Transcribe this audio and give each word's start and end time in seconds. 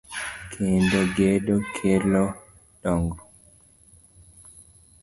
Kendo 0.51 0.99
gedo 1.15 1.55
kelo 1.75 2.25
dongr 2.81 3.17